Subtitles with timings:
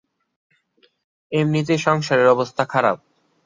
[1.31, 2.97] এমনিতেই সংসারের অবস্থা খারাপ।